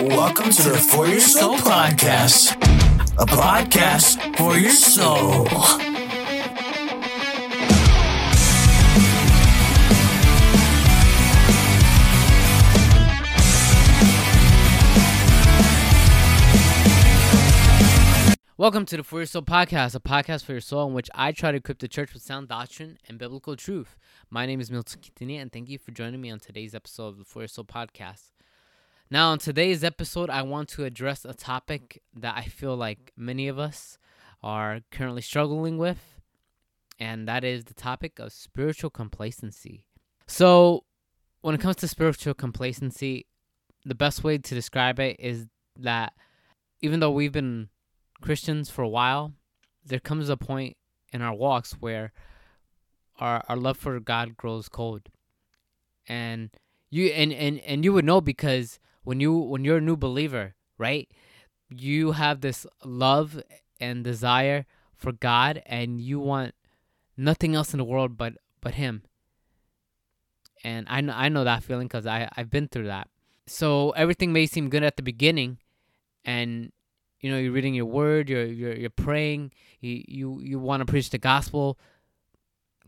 [0.00, 2.56] Welcome to the For Your Soul podcast,
[3.18, 5.44] a podcast for your soul.
[18.56, 21.32] Welcome to the For Your Soul podcast, a podcast for your soul in which I
[21.32, 23.98] try to equip the church with sound doctrine and biblical truth.
[24.30, 27.18] My name is Milton Quintanilla, and thank you for joining me on today's episode of
[27.18, 28.30] the For Your Soul podcast.
[29.12, 33.48] Now, in today's episode, I want to address a topic that I feel like many
[33.48, 33.98] of us
[34.40, 36.20] are currently struggling with,
[37.00, 39.84] and that is the topic of spiritual complacency.
[40.28, 40.84] So,
[41.40, 43.26] when it comes to spiritual complacency,
[43.84, 46.12] the best way to describe it is that
[46.80, 47.68] even though we've been
[48.20, 49.32] Christians for a while,
[49.84, 50.76] there comes a point
[51.12, 52.12] in our walks where
[53.18, 55.08] our our love for God grows cold.
[56.06, 56.50] And
[56.90, 60.54] you and, and, and you would know because when you when you're a new believer,
[60.78, 61.08] right?
[61.68, 63.40] You have this love
[63.80, 66.54] and desire for God and you want
[67.16, 69.02] nothing else in the world but but him.
[70.62, 73.08] And I know I know that feeling cuz I I've been through that.
[73.46, 75.58] So everything may seem good at the beginning
[76.24, 76.72] and
[77.20, 80.86] you know you're reading your word you're you're, you're praying you you, you want to
[80.86, 81.78] preach the gospel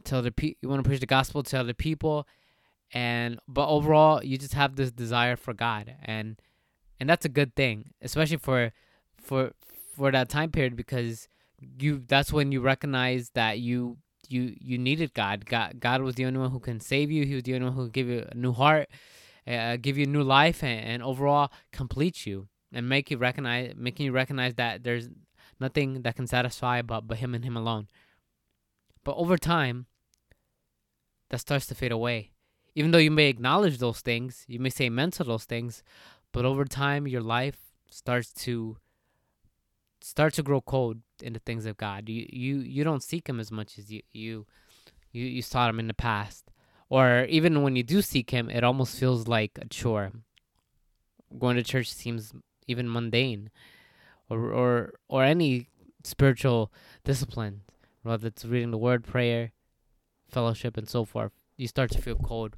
[0.05, 2.27] tell the pe- you want to preach the gospel to other people
[2.93, 6.41] and but overall you just have this desire for god and
[7.01, 8.73] and that's a good thing especially for
[9.17, 9.53] for
[9.95, 11.29] for that time period because
[11.79, 13.97] you that's when you recognize that you
[14.29, 17.35] you you needed god god god was the only one who can save you he
[17.35, 18.89] was the only one who could give you a new heart
[19.47, 23.73] uh, give you a new life and, and overall complete you and make you recognize
[23.77, 25.09] making you recognize that there's
[25.63, 27.89] nothing that can satisfy but, but him and him alone.
[29.05, 29.87] But over time,
[31.31, 32.33] that starts to fade away.
[32.75, 35.83] Even though you may acknowledge those things, you may say amen to those things,
[36.33, 37.59] but over time your life
[37.91, 38.79] starts to
[40.01, 42.09] start to grow cold in the things of God.
[42.09, 44.47] You you you don't seek him as much as you you
[45.13, 46.51] you, you sought him in the past.
[46.89, 50.13] Or even when you do seek him, it almost feels like a chore.
[51.39, 52.33] Going to church seems
[52.67, 53.51] even mundane,
[54.29, 55.69] or or or any
[56.05, 56.73] spiritual
[57.05, 57.63] discipline,
[58.03, 59.53] whether it's reading the Word, prayer,
[60.29, 62.57] fellowship, and so forth, you start to feel cold.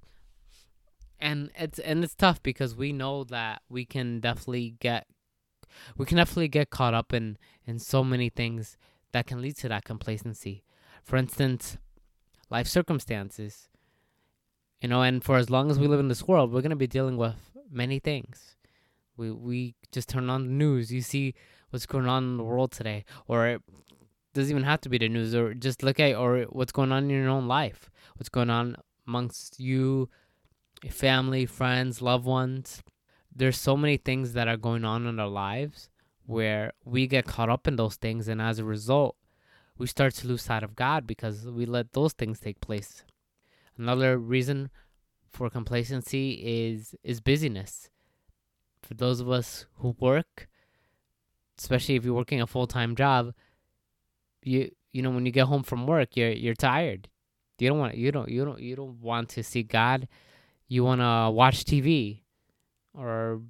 [1.19, 5.06] And it's and it's tough because we know that we can definitely get
[5.97, 8.77] we can definitely get caught up in in so many things
[9.12, 10.65] that can lead to that complacency.
[11.03, 11.78] For instance,
[12.50, 13.69] life circumstances.
[14.81, 16.77] You know, and for as long as we live in this world, we're going to
[16.77, 17.37] be dealing with
[17.71, 18.56] many things.
[19.16, 20.93] We we just turn on the news.
[20.93, 21.34] You see
[21.71, 23.60] what's going on in the world today, or
[24.34, 27.05] doesn't even have to be the news, or just look at or what's going on
[27.05, 27.91] in your own life.
[28.17, 30.09] What's going on amongst you,
[30.91, 32.83] family, friends, loved ones.
[33.34, 35.89] There's so many things that are going on in our lives
[36.27, 39.17] where we get caught up in those things, and as a result,
[39.77, 43.05] we start to lose sight of God because we let those things take place.
[43.77, 44.71] Another reason
[45.31, 47.91] for complacency is is busyness
[48.84, 50.49] for those of us who work,
[51.59, 53.33] especially if you're working a full time job,
[54.44, 57.09] you you know when you get home from work, you're you're tired.
[57.59, 60.09] You don't want you don't you don't you don't want to see God.
[60.69, 62.22] You want to watch TV,
[62.94, 63.41] or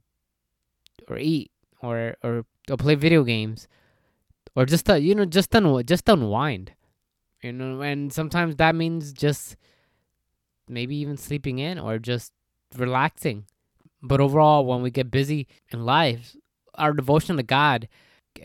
[1.08, 1.50] or eat,
[1.80, 3.68] or or, or play video games,
[4.56, 6.72] or just uh, you know just un- just unwind.
[7.42, 9.56] You know, and sometimes that means just
[10.66, 12.32] maybe even sleeping in or just
[12.74, 13.44] relaxing
[14.04, 16.36] but overall, when we get busy in life,
[16.74, 17.88] our devotion to God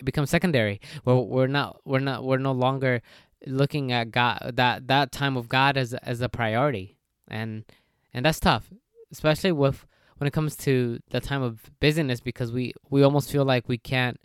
[0.04, 0.80] becomes secondary.
[1.06, 3.02] Well, we're not we're not we're no longer
[3.46, 7.66] looking at God that that time of God as as a priority, and
[8.14, 8.70] and that's tough,
[9.12, 9.86] especially with
[10.18, 13.78] when it comes to the time of busyness because we we almost feel like we
[13.78, 14.20] can't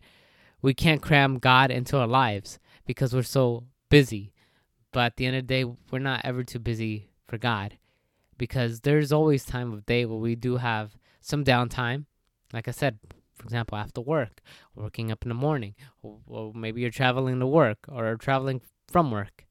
[0.63, 4.33] we can't cram God into our lives because we're so busy.
[4.93, 7.79] But at the end of the day, we're not ever too busy for God
[8.39, 12.07] because there's always time of day where we do have some downtime.
[12.53, 12.99] Like I said,
[13.45, 14.41] for example, after work,
[14.75, 19.45] working up in the morning, or, maybe you're traveling to work or traveling from work.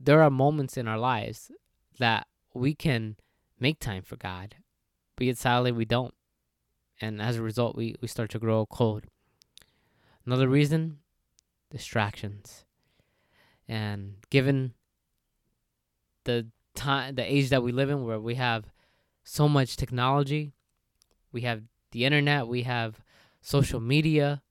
[0.00, 1.50] There are moments in our lives
[1.98, 3.16] that we can
[3.58, 4.54] make time for God,
[5.16, 6.14] but yet sadly we don't.
[7.00, 9.06] And as a result, we, we start to grow cold.
[10.24, 10.98] Another reason
[11.68, 12.64] distractions.
[13.66, 14.74] And given
[16.22, 16.46] the
[16.76, 18.66] time, the age that we live in, where we have
[19.24, 20.52] so much technology,
[21.32, 23.00] we have the internet, we have
[23.40, 24.42] social media,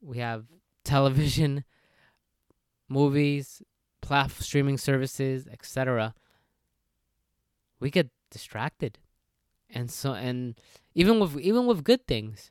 [0.00, 0.44] we have
[0.84, 1.64] television,
[2.88, 3.62] movies,
[4.00, 6.14] plat- streaming services, etc.
[7.78, 8.98] We get distracted.
[9.72, 10.58] And so and
[10.94, 12.50] even with even with good things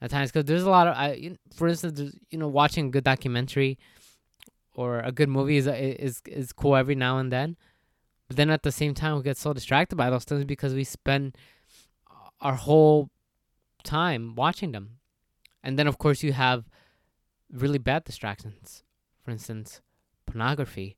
[0.00, 3.04] at times because there's a lot of I, for instance you know watching a good
[3.04, 3.78] documentary
[4.74, 7.56] or a good movie is is is cool every now and then
[8.28, 10.84] but then at the same time we get so distracted by those things because we
[10.84, 11.36] spend
[12.40, 13.10] our whole
[13.82, 14.98] time watching them.
[15.62, 16.64] And then of course you have
[17.50, 18.82] really bad distractions.
[19.22, 19.80] For instance
[20.26, 20.96] pornography.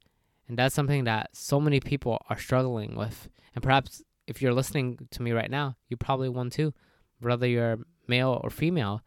[0.49, 3.29] And that's something that so many people are struggling with.
[3.55, 6.73] And perhaps if you're listening to me right now you probably one too.
[7.21, 9.03] Whether you're male or female,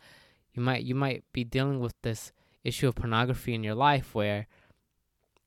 [0.54, 2.32] you might you might be dealing with this
[2.64, 4.48] issue of pornography in your life where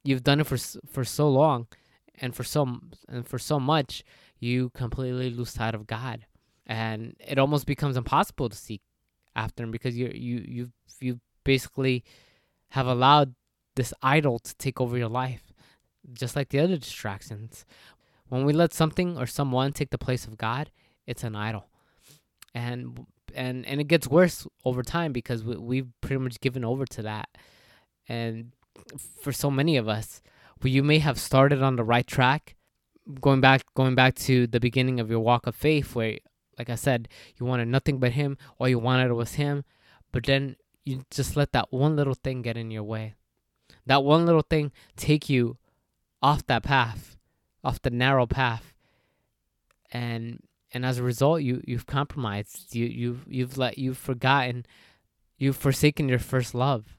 [0.04, 1.66] you've done it for for so long
[2.14, 4.04] and for so and for so much
[4.38, 6.26] you completely lose sight of God
[6.66, 8.82] and it almost becomes impossible to seek
[9.34, 12.04] after him because you you you you basically
[12.70, 13.34] have allowed
[13.74, 15.52] this idol to take over your life
[16.12, 17.64] just like the other distractions.
[18.28, 20.70] When we let something or someone take the place of God
[21.06, 21.68] it's an idol.
[22.54, 26.84] And and and it gets worse over time because we, we've pretty much given over
[26.86, 27.28] to that.
[28.08, 28.52] And
[29.20, 30.20] for so many of us
[30.60, 32.56] where you may have started on the right track
[33.20, 36.18] going back going back to the beginning of your walk of faith where
[36.62, 39.64] like i said you wanted nothing but him all you wanted was him
[40.12, 43.14] but then you just let that one little thing get in your way.
[43.86, 45.56] That one little thing take you
[46.22, 47.16] off that path
[47.64, 48.74] off the narrow path
[49.90, 50.40] and
[50.72, 52.74] and as a result you you've compromised.
[52.74, 54.66] You you've you've let you've forgotten
[55.36, 56.96] you've forsaken your first love.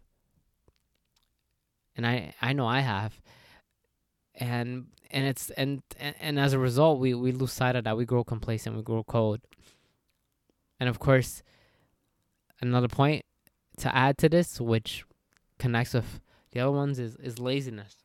[1.95, 3.21] And i i know i have.
[4.35, 7.95] And and it's and and, and as a result we we lose sight of that
[7.95, 9.39] we grow complacent we grow cold
[10.79, 11.43] and of course
[12.61, 13.23] another point
[13.77, 15.05] to add to this which
[15.59, 16.19] connects with
[16.51, 17.95] the other ones is is laziness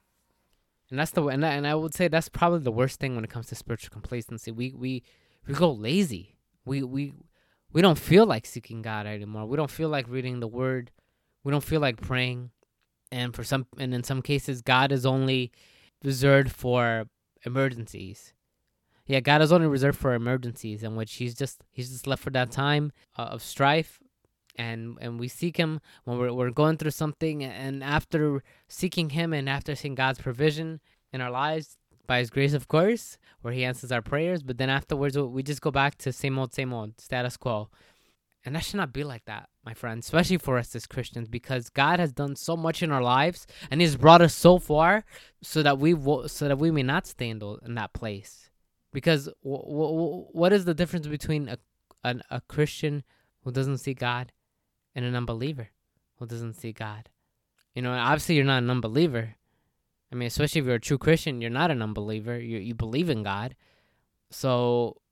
[0.91, 3.25] and that's the and I, and I would say that's probably the worst thing when
[3.25, 5.03] it comes to spiritual complacency we we
[5.49, 6.37] we go lazy.
[6.65, 7.15] We we
[7.73, 9.47] we don't feel like seeking God anymore.
[9.47, 10.91] We don't feel like reading the word.
[11.43, 12.51] We don't feel like praying.
[13.11, 15.51] And for some and in some cases God is only
[16.03, 17.07] reserved for
[17.45, 18.33] emergencies.
[19.07, 22.31] Yeah, God is only reserved for emergencies in which he's just he's just left for
[22.31, 24.01] that time uh, of strife
[24.57, 29.33] and and we seek him when we're we're going through something and after seeking him
[29.33, 30.81] and after seeing God's provision
[31.13, 31.79] in our lives
[32.09, 34.43] by his grace, of course, where he answers our prayers.
[34.43, 37.69] But then afterwards, we just go back to same old, same old status quo.
[38.45, 41.69] And that should not be like that, my friends, especially for us as Christians, because
[41.69, 45.05] God has done so much in our lives and He's brought us so far,
[45.43, 45.93] so that we
[46.27, 48.49] so that we may not stay in, in that place.
[48.95, 51.59] Because w- w- what is the difference between a,
[52.03, 53.05] a a Christian
[53.43, 54.33] who doesn't see God
[54.95, 55.69] and an unbeliever
[56.17, 57.11] who doesn't see God?
[57.75, 59.37] You know, obviously you're not an unbeliever,
[60.11, 62.41] I mean, especially if you're a true Christian, you're not an unbeliever.
[62.41, 63.55] You you believe in God.
[64.31, 65.03] So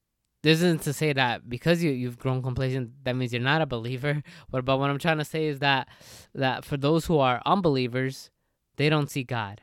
[0.47, 3.67] this isn't to say that because you you've grown complacent, that means you're not a
[3.67, 4.23] believer.
[4.51, 5.89] But but what I'm trying to say is that
[6.37, 8.31] that for those who are unbelievers,
[8.77, 9.63] they don't see God,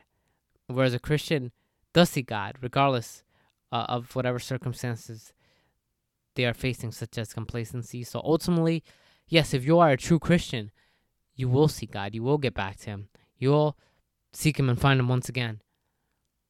[0.66, 1.52] whereas a Christian
[1.94, 3.24] does see God, regardless
[3.72, 5.32] uh, of whatever circumstances
[6.34, 8.04] they are facing, such as complacency.
[8.04, 8.84] So ultimately,
[9.26, 10.70] yes, if you are a true Christian,
[11.34, 12.14] you will see God.
[12.14, 13.08] You will get back to Him.
[13.38, 13.78] You will
[14.34, 15.62] seek him and find him once again.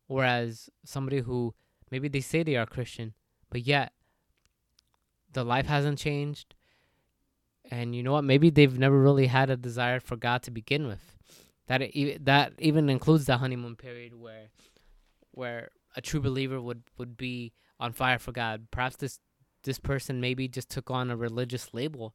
[0.09, 1.55] Whereas somebody who
[1.91, 3.15] maybe they say they are Christian,
[3.51, 3.93] but yet
[5.35, 6.55] the life hasn't changed.
[7.71, 8.25] And you know what?
[8.25, 11.17] Maybe they've never really had a desire for God to begin with.
[11.67, 14.49] That it, that even includes the honeymoon period where
[15.31, 18.67] where a true believer would, would be on fire for God.
[18.71, 19.19] Perhaps this
[19.63, 22.15] this person maybe just took on a religious label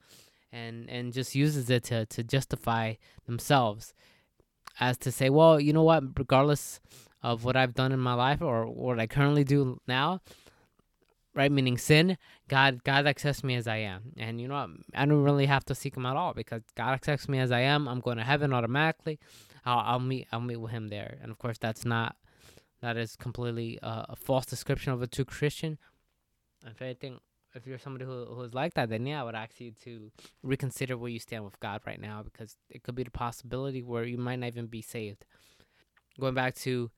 [0.52, 2.94] and and just uses it to to justify
[3.26, 3.94] themselves
[4.80, 6.80] as to say, well, you know what, regardless
[7.22, 10.22] of what I've done in my life or what I currently do now,
[11.40, 11.52] right?
[11.54, 12.18] Meaning sin,
[12.50, 14.12] God God accepts me as I am.
[14.18, 14.70] And you know what?
[14.94, 17.62] I don't really have to seek him at all because God accepts me as I
[17.62, 17.88] am.
[17.88, 19.20] I'm going to heaven automatically.
[19.66, 21.18] I'll, I'll meet I'll meet with him there.
[21.22, 22.18] And of course that's not
[22.82, 25.78] that is completely uh, a false description of a true Christian.
[26.68, 27.20] If anything,
[27.56, 30.12] if you're somebody who who is like that, then yeah, I would ask you to
[30.44, 34.04] reconsider where you stand with God right now because it could be the possibility where
[34.04, 35.24] you might not even be saved.
[36.20, 36.92] Going back to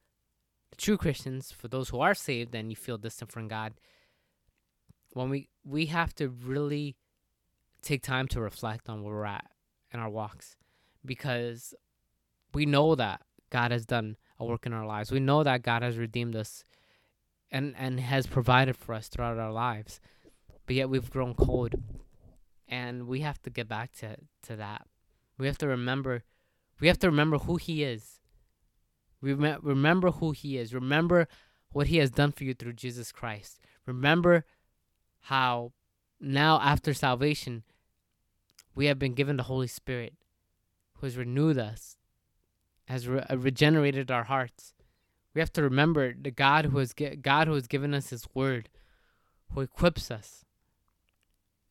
[0.71, 3.73] the true Christians, for those who are saved and you feel distant from God,
[5.13, 6.95] when we we have to really
[7.81, 9.49] take time to reflect on where we're at
[9.91, 10.55] in our walks
[11.05, 11.73] because
[12.53, 15.11] we know that God has done a work in our lives.
[15.11, 16.63] We know that God has redeemed us
[17.51, 19.99] and and has provided for us throughout our lives
[20.71, 21.75] but yet we've grown cold
[22.67, 24.87] and we have to get back to to that.
[25.37, 26.23] We have to remember
[26.79, 28.21] we have to remember who he is.
[29.21, 30.73] Rem- remember who he is.
[30.73, 31.27] Remember
[31.73, 33.59] what he has done for you through jesus christ.
[33.85, 34.45] Remember
[35.21, 35.71] how
[36.19, 37.63] now after salvation,
[38.75, 40.13] we have been given the Holy Spirit,
[40.95, 41.97] who has renewed us,
[42.85, 44.73] has re- uh, regenerated our hearts.
[45.33, 48.25] We have to remember the God who has gi- God who has given us His
[48.33, 48.69] Word,
[49.53, 50.45] who equips us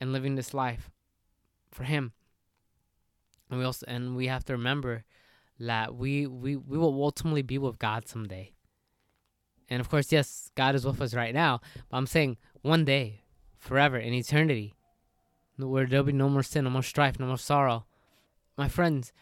[0.00, 0.90] in living this life
[1.71, 2.12] for Him.
[3.50, 5.04] And we also and we have to remember
[5.59, 8.52] that we we we will ultimately be with God someday.
[9.69, 11.61] And of course, yes, God is with us right now.
[11.88, 13.19] But I'm saying one day,
[13.60, 14.74] forever, in eternity,
[15.56, 17.84] where there'll be no more sin, no more strife, no more sorrow.
[18.56, 19.12] My friends,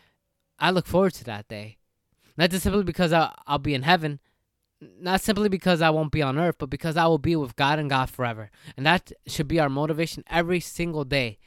[0.59, 1.79] I look forward to that day.
[2.37, 4.21] Not just simply because I'll, I'll be in heaven,
[4.81, 7.79] not simply because I won't be on earth, but because I will be with God
[7.79, 8.51] and God forever.
[8.77, 11.39] And that should be our motivation every single day,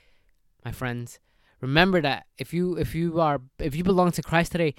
[0.65, 1.19] my friends.
[1.62, 4.74] Remember that if you if you are if you belong to Christ today,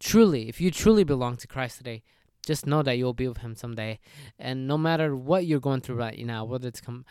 [0.00, 2.02] truly, if you truly belong to Christ today,
[2.44, 3.98] just know that you'll be with him someday.
[4.38, 7.04] And no matter what you're going through right now whether it's com-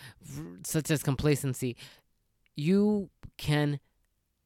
[0.63, 1.75] such as complacency
[2.55, 3.79] you can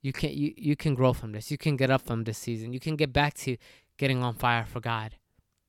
[0.02, 1.52] you can you, you can grow from this.
[1.52, 2.72] You can get up from this season.
[2.72, 3.58] You can get back to
[3.98, 5.16] getting on fire for god.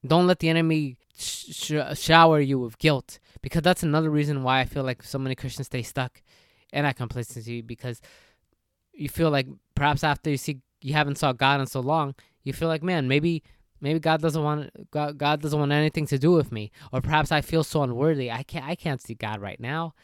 [0.06, 4.60] Don't let the enemy sh- sh- shower you with guilt because that's another reason why
[4.60, 6.22] i feel like so many christians stay stuck
[6.72, 8.00] in that complacency because
[8.92, 12.52] you feel like perhaps after you see you haven't saw god in so long you
[12.52, 13.42] feel like man maybe
[13.80, 17.32] maybe God doesn't want God, God doesn't want anything to do with me, or perhaps
[17.32, 18.30] I feel so unworthy.
[18.30, 19.94] I can't I can't see God right now,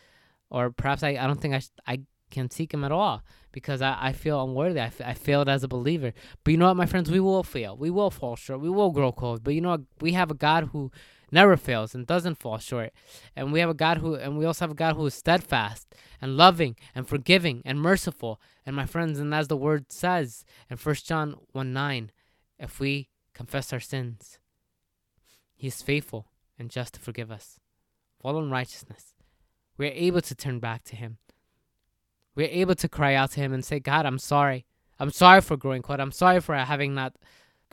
[0.50, 2.00] or perhaps I, I don't think I sh- I
[2.30, 4.80] can seek Him at all because I, I feel unworthy.
[4.80, 6.12] I, f- I failed as a believer.
[6.42, 7.76] But you know what, my friends, we will fail.
[7.76, 8.60] We will fall short.
[8.60, 9.44] We will grow cold.
[9.44, 9.82] But you know what?
[10.00, 10.90] We have a God who
[11.30, 12.92] never fails and doesn't fall short.
[13.36, 15.94] And we have a God who and we also have a God who is steadfast
[16.20, 18.40] and loving and forgiving and merciful.
[18.66, 22.10] And my friends, and as the word says in First John 1 9,
[22.58, 24.38] if we confess our sins.
[25.54, 27.58] He is faithful and just to forgive us
[28.18, 29.14] of all unrighteousness.
[29.76, 31.18] We are able to turn back to Him.
[32.34, 34.66] We are able to cry out to Him and say, God, I'm sorry.
[34.98, 36.00] I'm sorry for growing cold.
[36.00, 37.14] I'm sorry for having not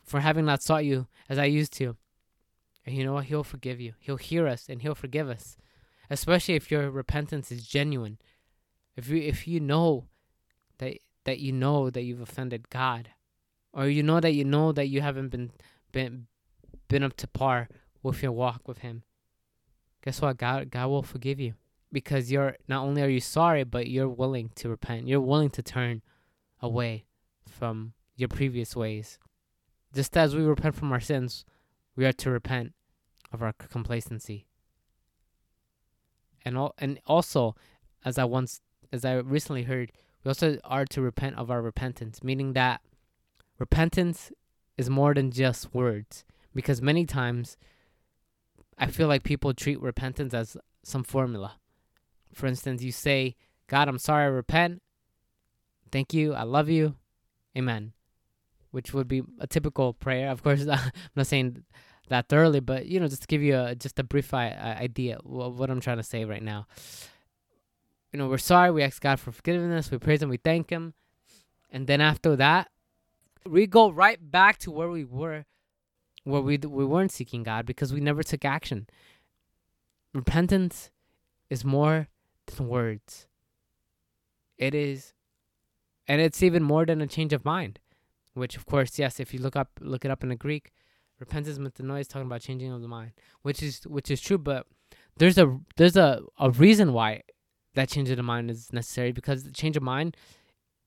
[0.03, 1.95] for having not sought you as I used to.
[2.85, 3.25] And you know what?
[3.25, 3.93] He'll forgive you.
[3.99, 5.55] He'll hear us and he'll forgive us.
[6.09, 8.17] Especially if your repentance is genuine.
[8.95, 10.07] If you if you know
[10.79, 13.09] that that you know that you've offended God
[13.73, 15.51] or you know that you know that you haven't been
[15.91, 16.27] been
[16.87, 17.69] been up to par
[18.03, 19.03] with your walk with him.
[20.03, 20.37] Guess what?
[20.37, 21.53] God god will forgive you.
[21.91, 25.07] Because you're not only are you sorry but you're willing to repent.
[25.07, 26.01] You're willing to turn
[26.61, 27.05] away
[27.47, 29.19] from your previous ways.
[29.93, 31.45] Just as we repent from our sins
[31.95, 32.73] we are to repent
[33.31, 34.47] of our complacency.
[36.43, 37.55] And all and also
[38.03, 38.61] as i once
[38.91, 39.91] as i recently heard
[40.23, 42.23] we also are to repent of our repentance.
[42.23, 42.81] Meaning that
[43.61, 44.31] repentance
[44.75, 46.25] is more than just words
[46.55, 47.57] because many times
[48.75, 51.53] I feel like people treat repentance as some formula.
[52.33, 53.35] For instance, you say,
[53.67, 54.81] God, I'm sorry, I repent.
[55.91, 56.33] Thank you.
[56.33, 56.95] I love you.
[57.55, 57.93] Amen.
[58.71, 60.31] Which would be a typical prayer.
[60.31, 61.63] Of course, I'm not saying
[62.09, 65.59] that thoroughly, but you know, just to give you a just a brief idea of
[65.59, 66.65] what I'm trying to say right now.
[68.11, 68.71] You know, we're sorry.
[68.71, 69.91] We ask God for forgiveness.
[69.91, 70.29] We praise Him.
[70.29, 70.95] We thank Him.
[71.69, 72.71] And then after that,
[73.45, 75.45] we go right back to where we were
[76.23, 78.87] where we we weren't seeking God because we never took action.
[80.13, 80.91] Repentance
[81.49, 82.07] is more
[82.47, 83.27] than words.
[84.57, 85.13] It is
[86.07, 87.79] and it's even more than a change of mind,
[88.33, 90.71] which of course, yes, if you look up look it up in the Greek,
[91.19, 94.67] repentance metanoia is talking about changing of the mind, which is which is true, but
[95.17, 97.21] there's a there's a, a reason why
[97.73, 100.17] that change of the mind is necessary because the change of mind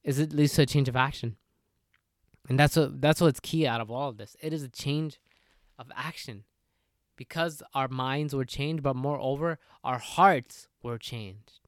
[0.03, 1.37] is it leads to a change of action.
[2.49, 4.37] And that's what that's what's key out of all of this.
[4.41, 5.19] It is a change
[5.79, 6.45] of action.
[7.17, 11.61] Because our minds were changed, but moreover, our hearts were changed.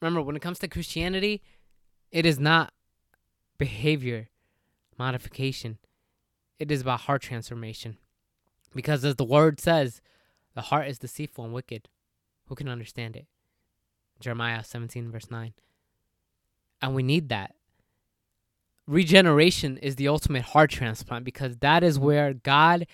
[0.00, 1.42] Remember, when it comes to Christianity,
[2.10, 2.72] it is not
[3.56, 4.28] behavior
[4.98, 5.78] modification.
[6.58, 7.98] It is about heart transformation.
[8.74, 10.00] Because as the word says,
[10.54, 11.88] the heart is deceitful and wicked.
[12.46, 13.26] Who can understand it?
[14.18, 15.54] Jeremiah 17, verse 9.
[16.82, 17.54] And we need that
[18.90, 22.86] regeneration is the ultimate heart transplant because that is where God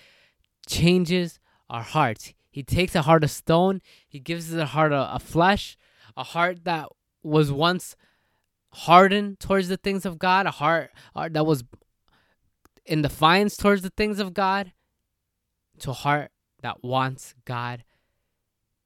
[0.67, 1.39] changes
[1.69, 2.33] our hearts.
[2.51, 5.75] He takes a heart of stone, He gives a heart of, of flesh,
[6.15, 6.89] a heart that
[7.23, 7.95] was once
[8.73, 11.63] hardened towards the things of God, a heart, heart that was
[12.85, 14.71] in defiance towards the things of God,
[15.79, 17.83] to a heart that wants God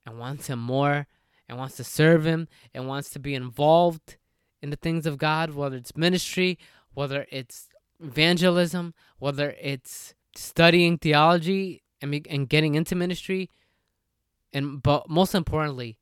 [0.05, 1.07] and wants Him more
[1.47, 4.17] and wants to serve Him and wants to be involved
[4.61, 6.57] in the things of God, whether it's ministry,
[6.93, 7.67] whether it's
[8.00, 13.50] evangelism, whether it's studying theology and and getting into ministry,
[14.53, 15.98] and but most importantly,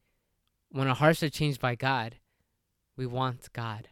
[0.71, 2.15] when our hearts are changed by God,
[2.95, 3.89] we want God.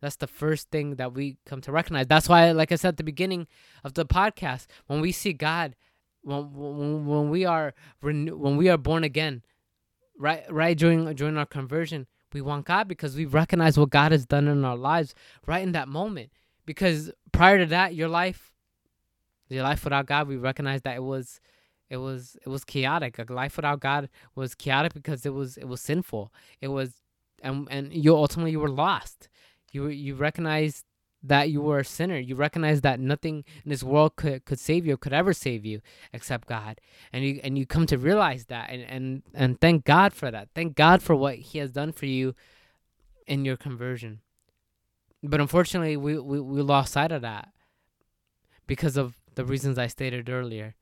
[0.00, 2.06] That's the first thing that we come to recognize.
[2.06, 3.46] That's why, like I said at the beginning
[3.82, 5.76] of the podcast, when we see God,
[6.22, 9.42] when when, when we are when we are born again,
[10.18, 14.26] right right during during our conversion, we want God because we recognize what God has
[14.26, 15.14] done in our lives
[15.46, 16.30] right in that moment.
[16.66, 18.52] Because prior to that, your life,
[19.48, 21.40] your life without God, we recognize that it was
[21.90, 23.18] it was it was chaotic.
[23.18, 26.32] A life without God was chaotic because it was it was sinful.
[26.60, 26.94] It was
[27.42, 29.28] and and you ultimately you were lost.
[29.72, 30.84] You you recognized
[31.26, 32.18] that you were a sinner.
[32.18, 35.80] You recognize that nothing in this world could, could save you, could ever save you
[36.12, 36.80] except God.
[37.12, 40.50] And you and you come to realize that and, and, and thank God for that.
[40.54, 42.34] Thank God for what He has done for you
[43.26, 44.20] in your conversion.
[45.22, 47.48] But unfortunately we, we, we lost sight of that
[48.66, 50.74] because of the reasons I stated earlier.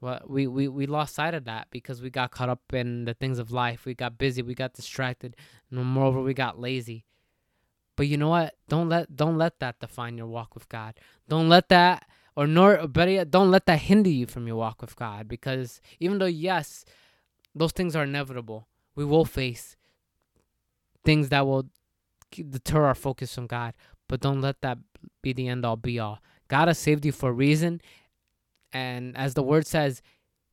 [0.00, 3.14] Well, we, we, we lost sight of that because we got caught up in the
[3.14, 3.84] things of life.
[3.84, 5.34] We got busy, we got distracted,
[5.70, 7.04] and moreover, we got lazy.
[7.98, 8.54] But you know what?
[8.68, 10.94] Don't let don't let that define your walk with God.
[11.28, 14.80] Don't let that or nor better yet, don't let that hinder you from your walk
[14.80, 15.26] with God.
[15.26, 16.84] Because even though yes,
[17.56, 19.76] those things are inevitable, we will face
[21.04, 21.64] things that will
[22.30, 23.74] deter our focus from God.
[24.08, 24.78] But don't let that
[25.20, 26.20] be the end all be all.
[26.46, 27.80] God has saved you for a reason,
[28.72, 30.02] and as the word says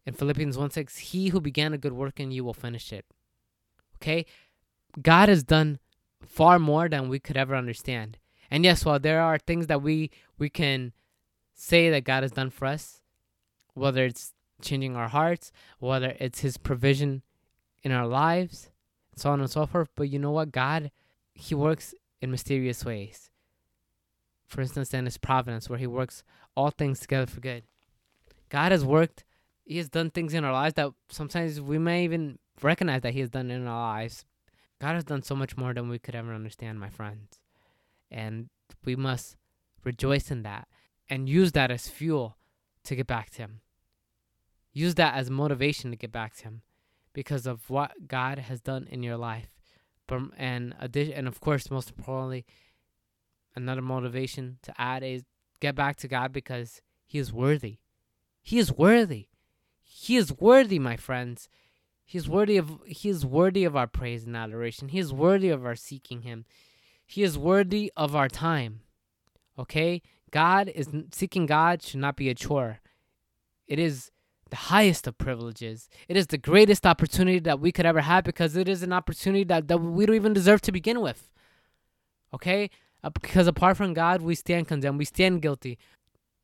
[0.03, 3.05] in Philippians 1 6, he who began a good work in you will finish it.
[3.97, 4.25] Okay?
[4.99, 5.77] God has done
[6.27, 8.17] far more than we could ever understand.
[8.51, 10.93] And yes, while there are things that we we can
[11.53, 13.01] say that God has done for us,
[13.73, 17.21] whether it's changing our hearts, whether it's his provision
[17.83, 18.69] in our lives,
[19.15, 20.51] so on and so forth, but you know what?
[20.51, 20.91] God
[21.33, 23.29] he works in mysterious ways.
[24.47, 26.23] For instance, in his providence where he works
[26.55, 27.63] all things together for good.
[28.49, 29.23] God has worked,
[29.65, 33.19] He has done things in our lives that sometimes we may even recognize that He
[33.19, 34.25] has done in our lives.
[34.81, 37.39] God has done so much more than we could ever understand, my friends.
[38.11, 38.49] And
[38.83, 39.37] we must
[39.83, 40.67] rejoice in that
[41.09, 42.37] and use that as fuel
[42.83, 43.61] to get back to Him.
[44.73, 46.61] Use that as motivation to get back to Him
[47.13, 49.49] because of what God has done in your life.
[50.09, 52.45] And and of course, most importantly,
[53.55, 55.23] another motivation to add is
[55.59, 57.79] get back to God because He is worthy.
[58.41, 59.29] He is worthy.
[59.81, 61.47] He is worthy, my friends.
[62.05, 64.89] He is worthy of he is worthy of our praise and adoration.
[64.89, 66.45] He is worthy of our seeking him.
[67.05, 68.81] He is worthy of our time.
[69.57, 70.01] Okay?
[70.31, 72.79] God is seeking God should not be a chore.
[73.67, 74.11] It is
[74.49, 75.89] the highest of privileges.
[76.07, 79.43] It is the greatest opportunity that we could ever have because it is an opportunity
[79.45, 81.31] that, that we don't even deserve to begin with.
[82.33, 82.69] Okay?
[83.03, 84.99] Uh, because apart from God, we stand condemned.
[84.99, 85.77] We stand guilty.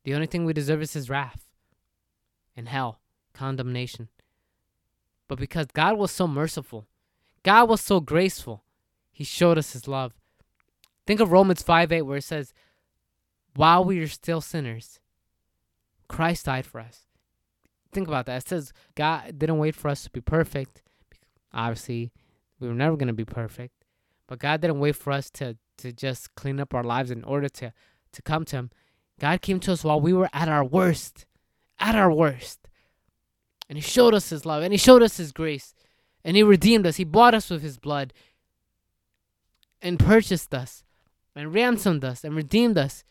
[0.04, 1.44] The only thing we deserve is his wrath
[2.56, 3.00] and hell,
[3.34, 4.08] condemnation.
[5.28, 6.86] But because God was so merciful,
[7.42, 8.64] God was so graceful,
[9.10, 10.12] He showed us His love.
[11.06, 12.52] Think of Romans 5 8, where it says,
[13.54, 15.00] While we are still sinners,
[16.08, 17.06] Christ died for us.
[17.92, 18.42] Think about that.
[18.42, 20.82] It says God didn't wait for us to be perfect.
[21.52, 22.12] Obviously,
[22.58, 23.84] we were never going to be perfect.
[24.26, 27.48] But God didn't wait for us to, to just clean up our lives in order
[27.50, 27.72] to,
[28.12, 28.70] to come to Him.
[29.20, 31.26] God came to us while we were at our worst
[31.82, 32.68] at our worst.
[33.72, 35.72] And He showed us His love and He showed us His grace.
[36.22, 36.96] And He redeemed us.
[36.96, 38.12] He bought us with His blood
[39.80, 40.84] and purchased us
[41.34, 43.02] and ransomed us and redeemed us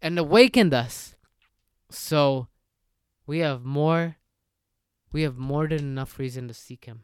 [0.00, 1.16] and awakened us.
[1.90, 2.46] So
[3.26, 4.18] we have more
[5.10, 7.02] we have more than enough reason to seek him.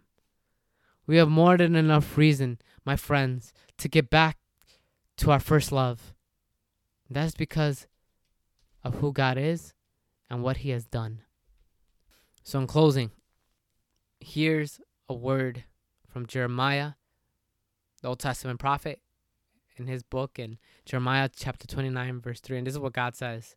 [1.08, 4.38] We have more than enough reason, my friends, to get back
[5.16, 6.14] to our first love.
[7.10, 7.88] That's because
[8.84, 9.74] of who God is
[10.30, 11.23] and what he has done.
[12.46, 13.10] So, in closing,
[14.20, 14.78] here's
[15.08, 15.64] a word
[16.06, 16.92] from Jeremiah,
[18.02, 19.00] the Old Testament prophet,
[19.76, 22.58] in his book in Jeremiah chapter 29, verse 3.
[22.58, 23.56] And this is what God says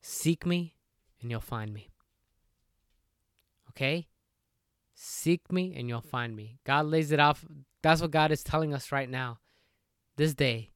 [0.00, 0.76] Seek me,
[1.20, 1.90] and you'll find me.
[3.70, 4.06] Okay?
[4.94, 6.60] Seek me, and you'll find me.
[6.64, 7.38] God lays it out.
[7.82, 9.40] That's what God is telling us right now,
[10.16, 10.70] this day,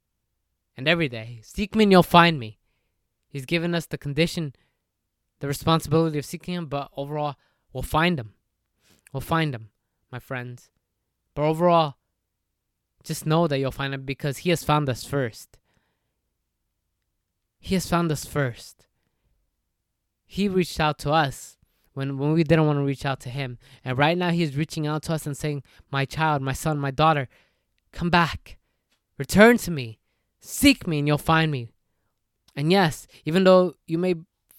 [0.76, 1.38] and every day.
[1.44, 2.58] Seek me, and you'll find me.
[3.28, 4.52] He's given us the condition
[5.40, 7.36] the responsibility of seeking Him, but overall,
[7.72, 8.34] we'll find Him.
[9.12, 9.70] We'll find Him,
[10.12, 10.70] my friends.
[11.34, 11.96] But overall,
[13.02, 15.58] just know that you'll find Him because He has found us first.
[17.58, 18.86] He has found us first.
[20.26, 21.58] He reached out to us
[21.94, 23.58] when, when we didn't want to reach out to Him.
[23.84, 26.78] And right now, He is reaching out to us and saying, My child, my son,
[26.78, 27.28] my daughter,
[27.92, 28.58] come back.
[29.18, 29.98] Return to me.
[30.40, 31.68] Seek me, and you'll find me.
[32.56, 34.14] And yes, even though you may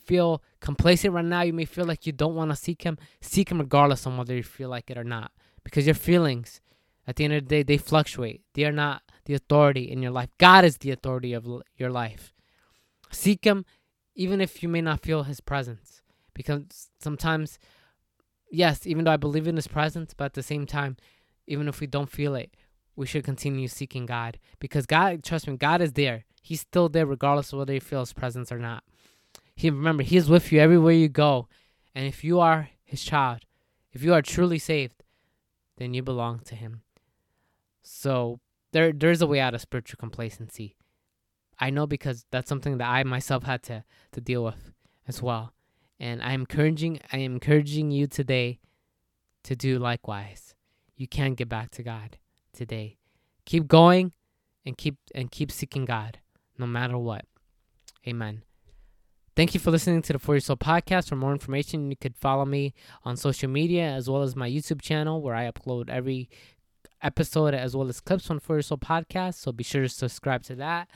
[0.06, 2.98] feel complacent right now, you may feel like you don't want to seek Him.
[3.22, 5.32] Seek Him regardless on whether you feel like it or not.
[5.64, 6.62] Because your feelings
[7.08, 8.42] At the end of the day, they fluctuate.
[8.54, 10.30] They are not the authority in your life.
[10.38, 12.34] God is the authority of l- your life.
[13.12, 13.66] Seek Him
[14.16, 16.02] even if you may not feel His presence.
[16.34, 17.60] Because sometimes,
[18.52, 20.98] yes, even though I believe in His presence, but at the same time,
[21.48, 22.56] even if we don't feel it,
[22.96, 24.40] we should continue seeking God.
[24.60, 26.26] Because God, trust me, God is there.
[26.42, 28.84] He's still there regardless of whether you feel His presence or not.
[29.56, 31.48] He remember He is with you everywhere you go.
[31.94, 33.46] And if you are His child,
[33.92, 35.04] if you are truly saved,
[35.78, 36.82] then you belong to Him.
[37.82, 38.40] So
[38.72, 40.76] there there's a way out of spiritual complacency.
[41.60, 43.84] I know because that's something that I myself had to
[44.14, 44.72] to deal with
[45.08, 45.54] as well.
[46.00, 48.60] And I am encouraging I am encouraging you today
[49.44, 50.56] to do likewise.
[50.96, 52.18] You can get back to God
[52.54, 52.98] today.
[53.46, 54.14] Keep going
[54.66, 56.20] and keep and keep seeking God
[56.58, 57.26] no matter what.
[58.08, 58.44] Amen.
[59.34, 61.08] Thank you for listening to the For Your Soul podcast.
[61.08, 62.74] For more information, you could follow me
[63.06, 66.30] on social media as well as my YouTube channel where I upload every
[67.02, 69.36] episode as well as clips on For Your Soul podcast.
[69.36, 70.90] So be sure to subscribe to that.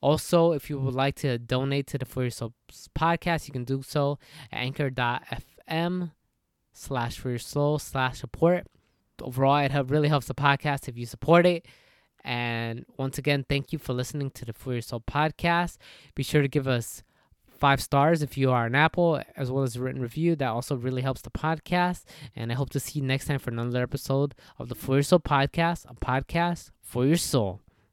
[0.00, 2.54] Also, if you would like to donate to the For Your Soul
[2.98, 4.18] podcast, you can do so
[4.50, 6.10] at anchor.fm
[6.72, 8.66] slash for your soul slash support.
[9.20, 11.66] Overall, it really helps the podcast if you support it.
[12.24, 15.76] And once again, thank you for listening to the For Your Soul podcast.
[16.14, 17.02] Be sure to give us
[17.64, 20.36] five stars if you are an Apple, as well as written review.
[20.36, 22.04] That also really helps the podcast.
[22.36, 25.02] And I hope to see you next time for another episode of the For Your
[25.02, 27.63] Soul podcast, a podcast for your soul.